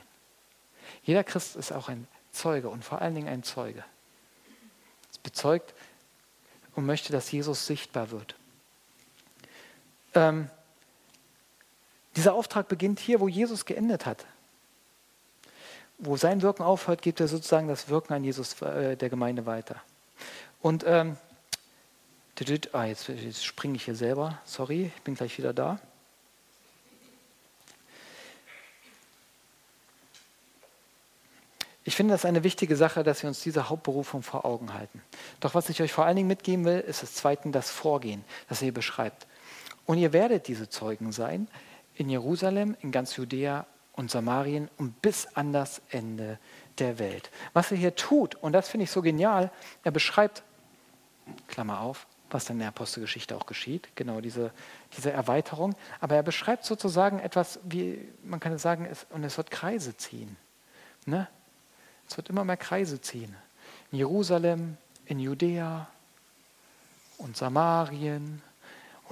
[1.04, 3.86] Jeder Christ ist auch ein Zeuge und vor allen Dingen ein Zeuge.
[5.12, 5.74] Es bezeugt
[6.76, 8.36] und möchte, dass Jesus sichtbar wird.
[10.14, 10.50] Ähm,
[12.16, 14.26] dieser Auftrag beginnt hier, wo Jesus geendet hat.
[15.98, 19.82] Wo sein Wirken aufhört, gibt er sozusagen das Wirken an Jesus äh, der Gemeinde weiter.
[20.62, 21.18] Und ähm,
[22.72, 25.80] ah, jetzt, jetzt springe ich hier selber, sorry, ich bin gleich wieder da.
[31.86, 35.02] Ich finde das eine wichtige Sache, dass wir uns diese Hauptberufung vor Augen halten.
[35.42, 38.62] Doch was ich euch vor allen Dingen mitgeben will, ist das Zweite, das Vorgehen, das
[38.62, 39.28] ihr beschreibt.
[39.86, 41.50] Und ihr werdet diese Zeugen sein
[41.96, 46.40] in Jerusalem, in ganz Judäa und Samarien und bis an das Ende
[46.80, 47.30] der Welt.
[47.54, 49.52] Was er hier tut, und das finde ich so genial,
[49.84, 50.44] er beschreibt,
[51.48, 54.52] Klammer auf, was dann in der Apostelgeschichte auch geschieht, genau diese,
[54.98, 59.52] diese Erweiterung, aber er beschreibt sozusagen etwas, wie man kann sagen, es, und es wird
[59.52, 60.36] Kreise ziehen.
[61.06, 61.28] Ne?
[62.10, 63.36] Es wird immer mehr Kreise ziehen.
[63.92, 65.88] In Jerusalem, in Judäa
[67.18, 68.42] und Samarien.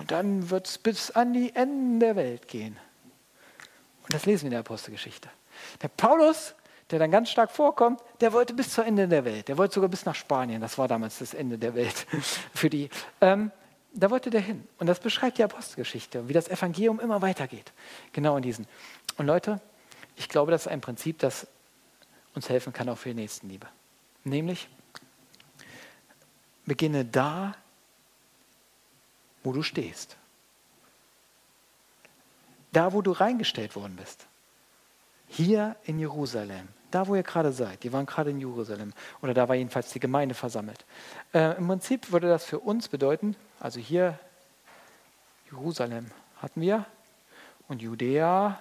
[0.02, 2.76] Und dann wird es bis an die Enden der Welt gehen.
[4.02, 5.30] Und das lesen wir in der Apostelgeschichte.
[5.80, 6.56] Der Paulus,
[6.90, 9.48] der dann ganz stark vorkommt, der wollte bis zum Ende der Welt.
[9.48, 10.60] Der wollte sogar bis nach Spanien.
[10.60, 12.08] Das war damals das Ende der Welt
[12.56, 12.90] für die.
[13.22, 13.52] Ähm,
[13.94, 14.68] da wollte der hin.
[14.80, 17.72] Und das beschreibt die Apostelgeschichte, wie das Evangelium immer weitergeht.
[18.12, 18.66] Genau in diesen.
[19.18, 19.62] Und Leute,
[20.16, 21.46] ich glaube, das ist ein Prinzip, das
[22.34, 23.68] uns helfen kann auch für die Nächstenliebe.
[24.24, 24.68] Nämlich,
[26.66, 27.54] beginne da,
[29.44, 30.18] wo du stehst.
[32.72, 34.28] Da, wo du reingestellt worden bist.
[35.28, 36.68] Hier in Jerusalem.
[36.90, 37.84] Da, wo ihr gerade seid.
[37.84, 38.94] Die waren gerade in Jerusalem.
[39.22, 40.86] Oder da war jedenfalls die Gemeinde versammelt.
[41.34, 44.20] Äh, Im Prinzip würde das für uns bedeuten, also hier
[45.50, 46.86] Jerusalem hatten wir
[47.68, 48.60] und Judäa,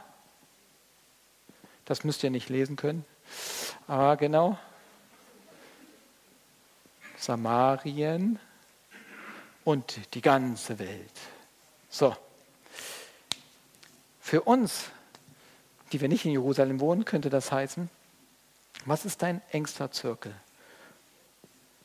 [1.84, 3.04] das müsst ihr nicht lesen können,
[3.86, 4.56] Ah, genau.
[7.16, 8.38] Samarien
[9.70, 11.12] und die ganze Welt.
[11.90, 12.16] So.
[14.20, 14.86] Für uns,
[15.92, 17.88] die wir nicht in Jerusalem wohnen, könnte das heißen,
[18.84, 20.34] was ist dein engster Zirkel?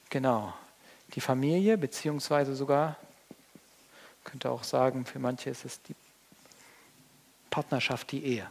[0.10, 0.52] Genau.
[1.14, 2.98] Die Familie, beziehungsweise sogar,
[4.24, 5.96] könnte auch sagen, für manche ist es die
[7.52, 8.50] Partnerschaft, die Ehe.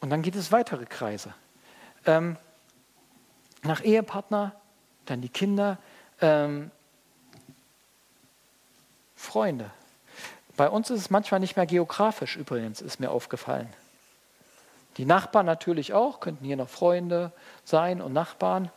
[0.00, 1.34] Und dann gibt es weitere Kreise.
[2.06, 2.38] Ähm,
[3.62, 4.58] nach Ehepartner,
[5.04, 5.76] dann die Kinder,
[6.22, 6.70] ähm,
[9.34, 9.68] Freunde.
[10.56, 13.66] Bei uns ist es manchmal nicht mehr geografisch übrigens, ist mir aufgefallen.
[14.96, 17.32] Die Nachbarn natürlich auch, könnten hier noch Freunde
[17.64, 18.70] sein und Nachbarn.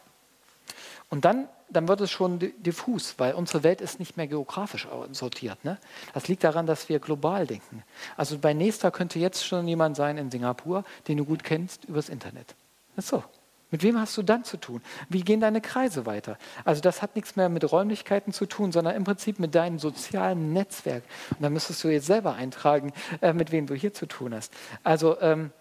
[1.11, 5.63] Und dann, dann wird es schon diffus, weil unsere Welt ist nicht mehr geografisch sortiert.
[5.63, 5.77] Ne?
[6.15, 7.83] Das liegt daran, dass wir global denken.
[8.15, 12.09] Also bei Nächster könnte jetzt schon jemand sein in Singapur, den du gut kennst übers
[12.09, 12.55] Internet.
[12.95, 13.23] Ist so.
[13.69, 14.81] Mit wem hast du dann zu tun?
[15.09, 16.37] Wie gehen deine Kreise weiter?
[16.63, 20.53] Also das hat nichts mehr mit Räumlichkeiten zu tun, sondern im Prinzip mit deinem sozialen
[20.53, 21.03] Netzwerk.
[21.31, 24.53] Und da müsstest du jetzt selber eintragen, äh, mit wem du hier zu tun hast.
[24.83, 25.51] Also ähm,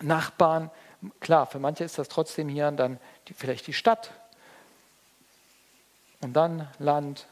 [0.00, 0.70] Nachbarn,
[1.20, 4.12] klar, für manche ist das trotzdem hier dann die, vielleicht die Stadt,
[6.24, 7.26] und dann Land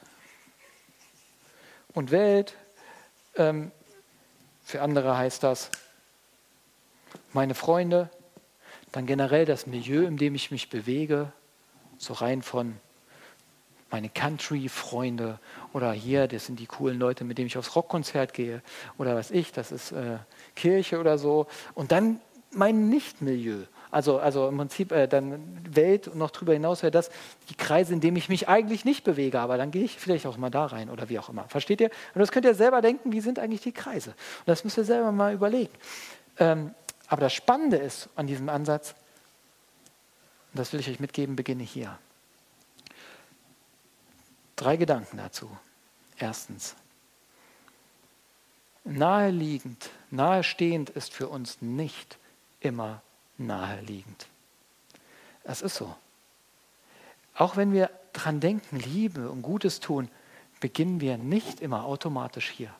[1.94, 2.54] und Welt.
[3.36, 3.72] Ähm,
[4.62, 5.70] für andere heißt das
[7.32, 8.10] meine Freunde,
[8.92, 11.32] dann generell das Milieu, in dem ich mich bewege,
[11.98, 12.76] so rein von
[13.90, 15.38] meine Country-Freunde
[15.72, 18.62] oder hier, das sind die coolen Leute, mit denen ich aufs Rockkonzert gehe
[18.96, 20.18] oder was ich, das ist äh,
[20.56, 21.46] Kirche oder so.
[21.74, 26.82] Und dann mein Nicht-Milieu, also, also im Prinzip äh, dann Welt und noch darüber hinaus
[26.82, 27.10] wäre das
[27.50, 30.38] die Kreise, in denen ich mich eigentlich nicht bewege, aber dann gehe ich vielleicht auch
[30.38, 31.44] mal da rein oder wie auch immer.
[31.48, 31.90] Versteht ihr?
[32.14, 34.10] Und das könnt ihr selber denken, wie sind eigentlich die Kreise?
[34.10, 35.72] Und das müsst ihr selber mal überlegen.
[36.38, 36.74] Ähm,
[37.12, 38.94] aber das Spannende ist an diesem Ansatz,
[40.50, 41.98] und das will ich euch mitgeben, beginne hier.
[44.56, 45.54] Drei Gedanken dazu.
[46.16, 46.74] Erstens,
[48.84, 52.16] naheliegend, nahestehend ist für uns nicht
[52.60, 53.02] immer
[53.36, 54.26] naheliegend.
[55.44, 55.94] Es ist so.
[57.34, 60.08] Auch wenn wir dran denken, Liebe und Gutes tun,
[60.60, 62.74] beginnen wir nicht immer automatisch hier.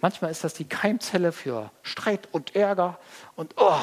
[0.00, 2.98] Manchmal ist das die Keimzelle für Streit und Ärger
[3.36, 3.78] und oh,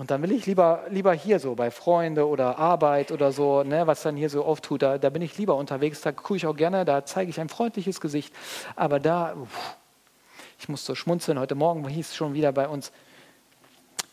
[0.00, 3.86] und dann will ich lieber, lieber hier so bei Freunde oder Arbeit oder so, ne,
[3.86, 6.46] was dann hier so oft tut, da, da bin ich lieber unterwegs, da gucke ich
[6.46, 8.34] auch gerne, da zeige ich ein freundliches Gesicht.
[8.76, 9.76] Aber da, uff,
[10.58, 12.92] ich muss so schmunzeln, heute Morgen hieß es schon wieder bei uns,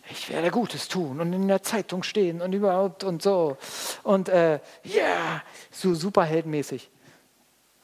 [0.10, 3.56] ich werde Gutes tun und in der Zeitung stehen und überhaupt und so.
[4.04, 6.90] Und äh, ja, yeah, so superheldenmäßig.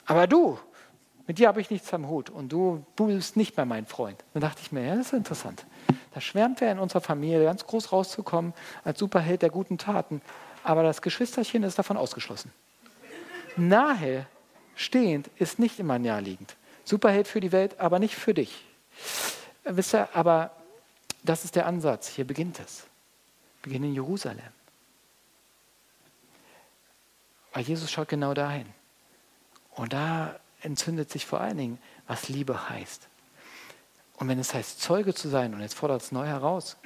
[0.04, 0.58] Aber du,
[1.26, 4.22] mit dir habe ich nichts am Hut und du bist nicht mehr mein Freund.
[4.34, 5.64] Dann dachte ich mir, ja, das ist interessant.
[6.12, 8.52] Da schwärmt er in unserer Familie, ganz groß rauszukommen
[8.84, 10.20] als Superheld der guten Taten.
[10.62, 12.52] Aber das Geschwisterchen ist davon ausgeschlossen.
[13.56, 14.26] Nahe
[14.74, 16.56] stehend ist nicht immer naheliegend.
[16.84, 18.64] Superheld für die Welt, aber nicht für dich.
[19.64, 20.50] Wisst ihr, aber
[21.22, 22.08] das ist der Ansatz.
[22.08, 22.86] Hier beginnt es.
[23.62, 24.52] Beginnt in Jerusalem.
[27.54, 28.66] Weil Jesus schaut genau dahin.
[29.70, 33.08] Und da entzündet sich vor allen Dingen, was Liebe heißt.
[34.16, 36.76] Und wenn es heißt, Zeuge zu sein, und jetzt fordert es neu heraus,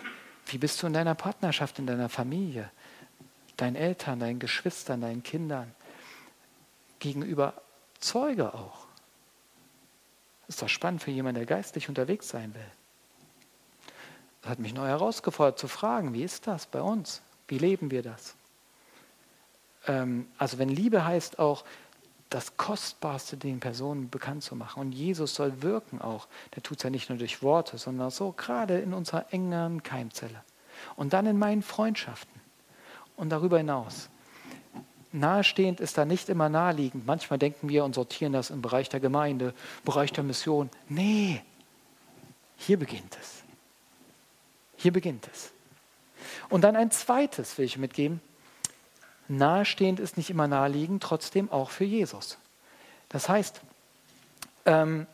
[0.47, 2.71] wie bist du in deiner Partnerschaft, in deiner Familie,
[3.57, 5.75] deinen Eltern, deinen Geschwistern, deinen Kindern,
[6.99, 7.55] gegenüber
[8.01, 8.87] Zeuge auch?
[10.47, 12.71] Das ist doch spannend für jemanden, der geistlich unterwegs sein will.
[14.41, 17.21] Das hat mich neu herausgefordert zu fragen, wie ist das bei uns?
[17.49, 18.35] Wie leben wir das?
[19.87, 21.65] Ähm, also wenn Liebe heißt auch,
[22.31, 24.81] das Kostbarste den Personen bekannt zu machen.
[24.81, 26.29] Und Jesus soll wirken auch.
[26.55, 30.43] Der tut es ja nicht nur durch Worte, sondern so gerade in unserer engeren Keimzelle.
[30.97, 32.41] Und dann in meinen Freundschaften.
[33.17, 34.11] Und darüber hinaus.
[35.11, 37.07] Nahestehend ist da nicht immer naheliegend.
[37.07, 40.69] Manchmal denken wir und sortieren das im Bereich der Gemeinde, Bereich der Mission.
[40.89, 41.43] Nee,
[42.59, 43.43] hier beginnt es.
[44.77, 45.51] Hier beginnt es.
[46.51, 48.21] Und dann ein zweites will ich mitgeben.
[49.29, 52.39] Nahestehend ist nicht immer naheliegend, trotzdem auch für Jesus.
[53.09, 53.61] Das heißt,
[54.65, 55.07] ähm,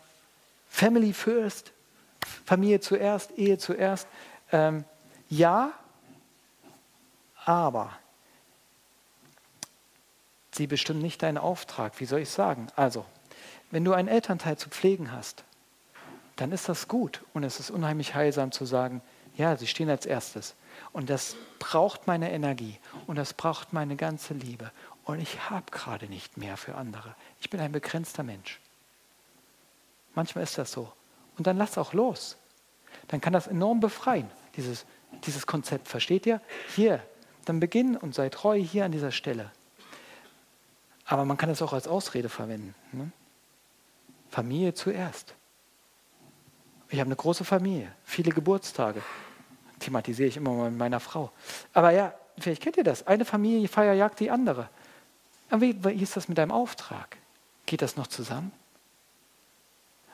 [0.68, 1.72] Family first,
[2.44, 4.08] Familie zuerst, Ehe zuerst.
[4.52, 4.84] Ähm,
[5.28, 5.72] ja,
[7.44, 7.92] aber
[10.52, 11.98] sie bestimmen nicht deinen Auftrag.
[12.00, 12.68] Wie soll ich sagen?
[12.76, 13.04] Also,
[13.70, 15.44] wenn du einen Elternteil zu pflegen hast,
[16.36, 19.02] dann ist das gut und es ist unheimlich heilsam zu sagen,
[19.36, 20.54] ja, sie stehen als erstes.
[20.94, 22.78] Und das braucht meine Energie
[23.08, 24.70] und das braucht meine ganze Liebe.
[25.04, 27.16] Und ich habe gerade nicht mehr für andere.
[27.40, 28.60] Ich bin ein begrenzter Mensch.
[30.14, 30.90] Manchmal ist das so.
[31.36, 32.36] Und dann lass auch los.
[33.08, 34.86] Dann kann das enorm befreien, dieses,
[35.26, 35.88] dieses Konzept.
[35.88, 36.40] Versteht ihr?
[36.76, 37.02] Hier,
[37.44, 39.50] dann beginn und sei treu hier an dieser Stelle.
[41.06, 42.72] Aber man kann es auch als Ausrede verwenden.
[42.92, 43.10] Ne?
[44.30, 45.34] Familie zuerst.
[46.88, 49.02] Ich habe eine große Familie, viele Geburtstage
[49.78, 51.30] thematisiere ich immer mal mit meiner Frau.
[51.72, 53.06] Aber ja, vielleicht kennt ihr das.
[53.06, 54.68] Eine Familienfeier jagt die andere.
[55.50, 57.16] Aber wie, ist das mit deinem Auftrag?
[57.66, 58.52] Geht das noch zusammen?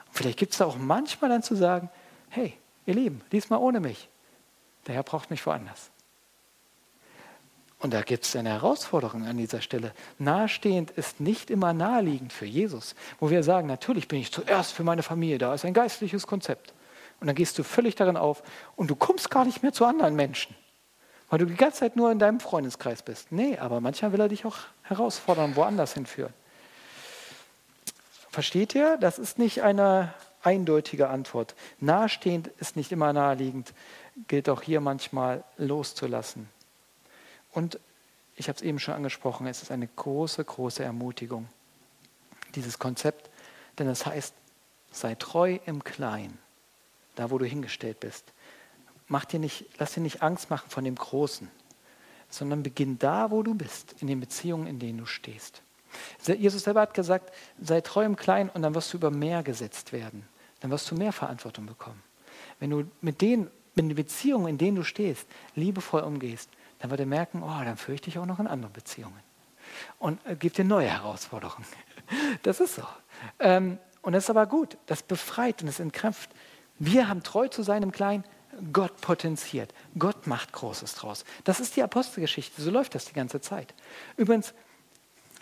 [0.07, 1.91] Und vielleicht gibt es da auch manchmal dann zu sagen,
[2.29, 2.55] hey,
[2.87, 4.09] ihr Lieben, diesmal ohne mich.
[4.87, 5.91] Der Herr braucht mich woanders.
[7.79, 9.95] Und da gibt es eine Herausforderung an dieser Stelle.
[10.19, 14.85] Nahestehend ist nicht immer naheliegend für Jesus, wo wir sagen, natürlich bin ich zuerst für
[14.85, 16.75] meine Familie da, ist ein geistliches Konzept.
[17.21, 18.43] Und dann gehst du völlig darin auf
[18.77, 20.57] und du kommst gar nicht mehr zu anderen Menschen,
[21.29, 23.31] weil du die ganze Zeit nur in deinem Freundeskreis bist.
[23.31, 26.33] Nee, aber manchmal will er dich auch herausfordern, woanders hinführen.
[28.31, 28.97] Versteht ihr?
[28.97, 31.55] Das ist nicht eine eindeutige Antwort.
[31.79, 33.75] Nahestehend ist nicht immer naheliegend,
[34.29, 36.49] gilt auch hier manchmal loszulassen.
[37.53, 37.79] Und
[38.37, 41.49] ich habe es eben schon angesprochen, es ist eine große, große Ermutigung,
[42.55, 43.29] dieses Konzept,
[43.79, 44.33] denn es heißt,
[44.91, 46.39] sei treu im Kleinen
[47.15, 48.33] da wo du hingestellt bist.
[49.09, 51.49] Mach dir nicht, lass dir nicht Angst machen von dem Großen,
[52.29, 55.63] sondern beginn da, wo du bist, in den Beziehungen, in denen du stehst.
[56.25, 59.93] Jesus selber hat gesagt, sei treu im Kleinen und dann wirst du über mehr gesetzt
[59.93, 60.29] werden.
[60.61, 62.01] Dann wirst du mehr Verantwortung bekommen.
[62.61, 67.01] Wenn du mit den, mit den Beziehungen, in denen du stehst, liebevoll umgehst, dann wird
[67.01, 69.21] er merken, oh, dann führe ich auch noch in anderen Beziehungen.
[69.99, 71.67] Und äh, gibt dir neue Herausforderungen.
[72.43, 72.83] Das ist so.
[73.39, 74.77] Ähm, und das ist aber gut.
[74.87, 76.37] Das befreit und das entkräftet.
[76.81, 78.25] Wir haben treu zu sein im Kleinen.
[78.73, 79.73] Gott potenziert.
[79.99, 81.25] Gott macht Großes draus.
[81.45, 82.61] Das ist die Apostelgeschichte.
[82.61, 83.75] So läuft das die ganze Zeit.
[84.17, 84.55] Übrigens,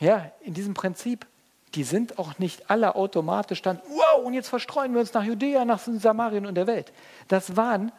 [0.00, 1.26] ja, in diesem Prinzip,
[1.74, 5.64] die sind auch nicht alle automatisch dann, wow, und jetzt verstreuen wir uns nach Judäa,
[5.64, 6.92] nach Samarien und der Welt.
[7.28, 7.92] Das waren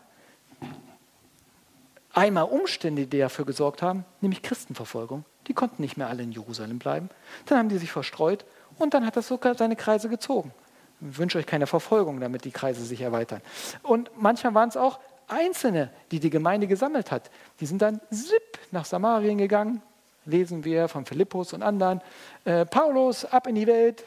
[2.13, 5.23] einmal Umstände, die dafür gesorgt haben, nämlich Christenverfolgung.
[5.47, 7.09] Die konnten nicht mehr alle in Jerusalem bleiben.
[7.45, 8.45] Dann haben die sich verstreut
[8.77, 10.51] und dann hat das sogar seine Kreise gezogen.
[11.01, 13.41] Ich wünsche euch keine Verfolgung, damit die Kreise sich erweitern.
[13.83, 17.29] Und manchmal waren es auch Einzelne, die die Gemeinde gesammelt hat.
[17.59, 19.81] Die sind dann zipp nach Samarien gegangen,
[20.25, 22.01] lesen wir von Philippus und anderen.
[22.45, 24.03] Äh, Paulus, ab in die Welt.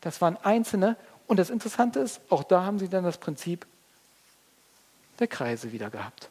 [0.00, 0.96] Das waren Einzelne.
[1.26, 3.66] Und das Interessante ist, auch da haben sie dann das Prinzip
[5.18, 6.30] der Kreise wieder gehabt.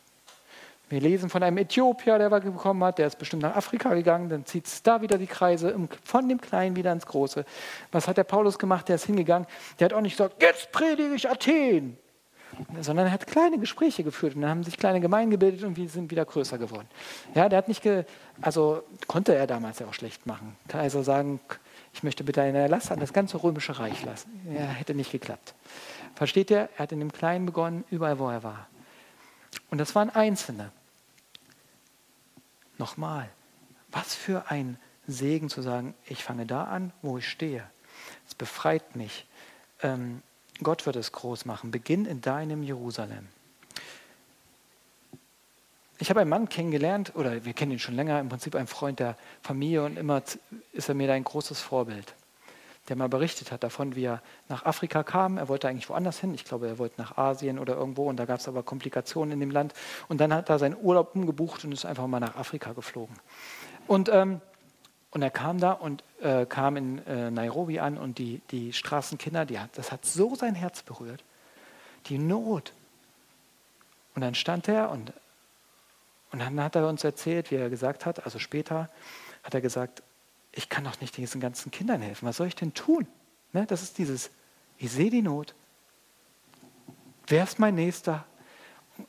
[0.90, 4.30] Wir lesen von einem Äthiopier, der was bekommen hat, der ist bestimmt nach Afrika gegangen,
[4.30, 7.44] dann zieht es da wieder die Kreise von dem Kleinen wieder ins Große.
[7.92, 8.88] Was hat der Paulus gemacht?
[8.88, 9.48] Der ist hingegangen,
[9.80, 11.98] der hat auch nicht gesagt, jetzt predige ich Athen,
[12.80, 15.90] sondern er hat kleine Gespräche geführt und dann haben sich kleine Gemeinden gebildet und wir
[15.90, 16.88] sind wieder größer geworden.
[17.36, 18.06] Ja, der hat nicht, ge,
[18.42, 20.56] also konnte er damals ja auch schlecht machen.
[20.70, 21.42] Kann also sagen,
[21.94, 24.30] ich möchte bitte einen Erlass an das ganze römische Reich lassen.
[24.54, 25.54] Ja, hätte nicht geklappt.
[26.16, 26.70] Versteht ihr?
[26.78, 28.68] Er hat in dem Kleinen begonnen, überall wo er war.
[29.70, 30.72] Und das waren Einzelne.
[32.78, 33.30] Nochmal,
[33.92, 37.64] was für ein Segen zu sagen, ich fange da an, wo ich stehe.
[38.28, 39.26] Es befreit mich.
[39.82, 40.22] Ähm,
[40.62, 41.72] Gott wird es groß machen.
[41.72, 43.28] Beginn in deinem Jerusalem.
[46.00, 49.00] Ich habe einen Mann kennengelernt, oder wir kennen ihn schon länger, im Prinzip ein Freund
[49.00, 50.22] der Familie und immer
[50.72, 52.14] ist er mir da ein großes Vorbild,
[52.88, 55.38] der mal berichtet hat davon, wie er nach Afrika kam.
[55.38, 58.26] Er wollte eigentlich woanders hin, ich glaube, er wollte nach Asien oder irgendwo und da
[58.26, 59.74] gab es aber Komplikationen in dem Land.
[60.08, 63.16] Und dann hat er seinen Urlaub umgebucht und ist einfach mal nach Afrika geflogen.
[63.88, 64.42] Und ähm,
[65.12, 69.46] und er kam da und äh, kam in äh, Nairobi an und die, die Straßenkinder,
[69.46, 71.24] die das hat so sein Herz berührt.
[72.08, 72.74] Die Not.
[74.16, 75.14] Und dann stand er und,
[76.32, 78.90] und dann hat er uns erzählt, wie er gesagt hat, also später
[79.44, 80.04] hat er gesagt,
[80.58, 82.28] ich kann doch nicht diesen ganzen Kindern helfen.
[82.28, 83.08] Was soll ich denn tun?
[83.54, 84.32] Ne, das ist dieses,
[84.80, 85.54] ich sehe die Not.
[87.28, 88.26] Wer ist mein Nächster?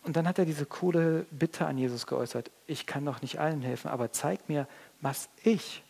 [0.03, 2.51] Und dann hat er diese coole Bitte an Jesus geäußert.
[2.67, 4.69] Ich kann doch nicht allen helfen, aber zeig mir,
[5.01, 5.83] was ich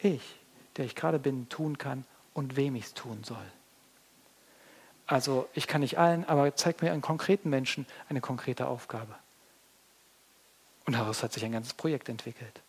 [0.00, 0.22] ich,
[0.76, 3.38] der ich gerade bin, tun kann und wem ich es tun soll.
[5.08, 9.16] Also ich kann nicht allen, aber zeig mir einen konkreten Menschen eine konkrete Aufgabe.
[10.84, 12.60] Und daraus hat sich ein ganzes Projekt entwickelt.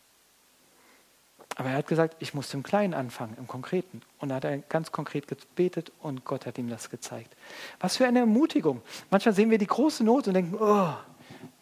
[1.57, 4.01] Aber er hat gesagt, ich muss im Kleinen anfangen, im Konkreten.
[4.19, 7.35] Und da hat er ganz konkret gebetet und Gott hat ihm das gezeigt.
[7.79, 8.81] Was für eine Ermutigung.
[9.09, 10.93] Manchmal sehen wir die große Not und denken, oh,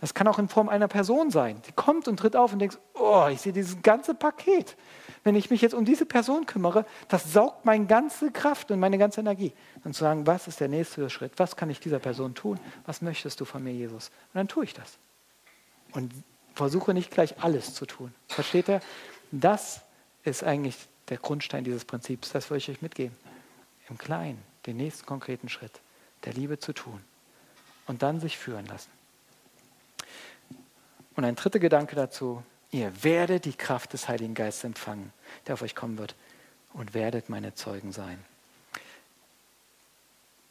[0.02, 1.62] das kann auch in Form einer Person sein.
[1.68, 4.76] Die kommt und tritt auf und denkt, oh, ich sehe dieses ganze Paket
[5.26, 9.00] wenn ich mich jetzt um diese Person kümmere, das saugt meine ganze Kraft und meine
[9.00, 9.54] ganze Energie.
[9.84, 11.34] Und zu sagen, was ist der nächste Schritt?
[11.38, 12.60] Was kann ich dieser Person tun?
[12.86, 14.10] Was möchtest du von mir, Jesus?
[14.10, 15.00] Und dann tue ich das.
[15.94, 16.14] Und
[16.54, 18.14] versuche nicht gleich alles zu tun.
[18.28, 18.82] Versteht ihr?
[19.32, 19.82] Das
[20.26, 20.76] ist eigentlich
[21.10, 22.32] der Grundstein dieses Prinzips.
[22.32, 23.16] Das will ich euch mitgeben.
[23.90, 25.80] Im Kleinen den nächsten konkreten Schritt
[26.26, 27.02] der Liebe zu tun
[27.88, 28.90] und dann sich führen lassen.
[31.16, 32.44] Und ein dritter Gedanke dazu,
[32.76, 35.14] Ihr werdet die Kraft des Heiligen Geistes empfangen,
[35.48, 36.14] der auf euch kommen wird,
[36.74, 38.22] und werdet meine Zeugen sein.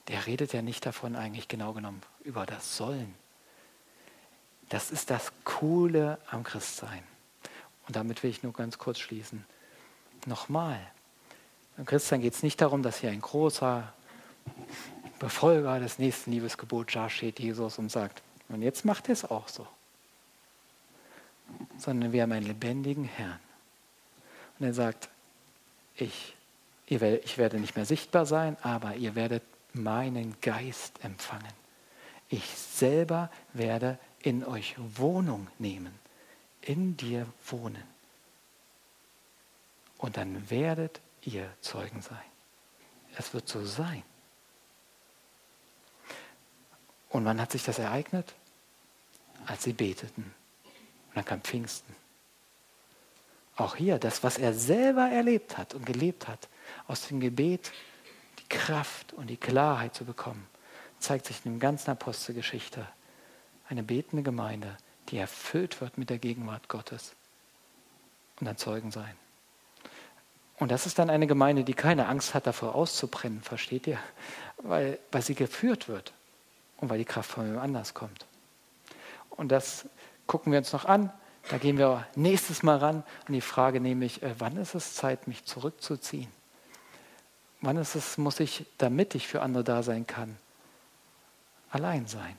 [0.09, 3.15] Der redet ja nicht davon eigentlich genau genommen über das Sollen.
[4.71, 7.03] Das ist das Coole am Christsein.
[7.87, 9.45] Und damit will ich nur ganz kurz schließen.
[10.27, 10.81] Nochmal,
[11.77, 13.93] beim Christsein geht es nicht darum, dass hier ein großer
[15.19, 19.49] Befolger des nächsten Liebesgebots da steht, Jesus, und sagt, und jetzt macht er es auch
[19.49, 19.67] so
[21.79, 23.39] sondern wir haben einen lebendigen Herrn.
[24.59, 25.09] Und er sagt,
[25.97, 26.35] ich,
[26.87, 31.53] ich werde nicht mehr sichtbar sein, aber ihr werdet meinen Geist empfangen.
[32.29, 35.93] Ich selber werde in euch Wohnung nehmen,
[36.63, 37.94] in dir wohnen.
[39.99, 42.19] Und dann werdet ihr Zeugen sein.
[43.17, 44.03] Es wird so sein.
[47.11, 48.35] Und wann hat sich das ereignet?
[49.47, 50.35] Als sie beteten.
[51.09, 51.95] Und dann kam Pfingsten.
[53.57, 56.49] Auch hier, das, was er selber erlebt hat und gelebt hat,
[56.89, 57.71] aus dem Gebet
[58.41, 60.47] die Kraft und die Klarheit zu bekommen,
[60.99, 62.87] zeigt sich in der ganzen Apostelgeschichte.
[63.69, 64.77] Eine betende Gemeinde,
[65.09, 67.15] die erfüllt wird mit der Gegenwart Gottes
[68.41, 69.15] und dann Zeugen sein.
[70.59, 73.99] Und das ist dann eine Gemeinde, die keine Angst hat, davor auszubrennen, versteht ihr?
[74.59, 76.13] Weil, weil sie geführt wird
[76.79, 78.27] und weil die Kraft von jemand anders kommt.
[79.31, 79.87] Und das
[80.27, 81.13] gucken wir uns noch an.
[81.51, 85.27] Da gehen wir nächstes Mal ran an die Frage nämlich, äh, wann ist es Zeit,
[85.27, 86.29] mich zurückzuziehen?
[87.61, 90.37] Wann ist es, muss ich, damit ich für andere da sein kann,
[91.71, 92.37] allein sein?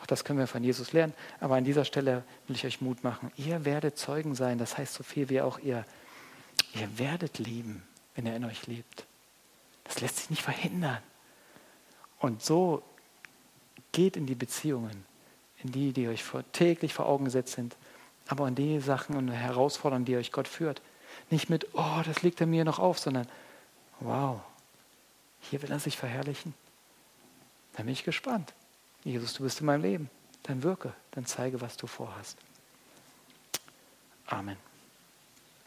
[0.00, 1.12] Auch das können wir von Jesus lernen.
[1.40, 3.30] Aber an dieser Stelle will ich euch Mut machen.
[3.36, 4.58] Ihr werdet Zeugen sein.
[4.58, 5.84] Das heißt so viel wie auch ihr.
[6.74, 7.82] Ihr werdet lieben,
[8.14, 9.04] wenn er in euch lebt.
[9.84, 11.02] Das lässt sich nicht verhindern.
[12.18, 12.82] Und so
[13.92, 15.04] geht in die Beziehungen
[15.62, 17.76] in die, die euch täglich vor Augen gesetzt sind,
[18.28, 20.80] aber in die Sachen und Herausforderungen, die euch Gott führt.
[21.30, 23.28] Nicht mit, oh, das legt er mir noch auf, sondern,
[24.00, 24.40] wow,
[25.40, 26.54] hier will er sich verherrlichen.
[27.74, 28.52] Dann bin ich gespannt.
[29.04, 30.10] Jesus, du bist in meinem Leben.
[30.44, 32.36] Dann wirke, dann zeige, was du vorhast.
[34.26, 34.69] Amen.